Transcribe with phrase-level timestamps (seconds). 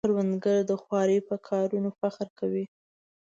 [0.07, 2.65] کروندګر د خوارۍ په کارونو فخر کوي